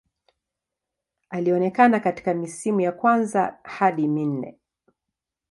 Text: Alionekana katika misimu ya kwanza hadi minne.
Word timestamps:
Alionekana 1.29 1.99
katika 1.99 2.33
misimu 2.33 2.81
ya 2.81 2.91
kwanza 2.91 3.59
hadi 3.63 4.07
minne. 4.07 4.57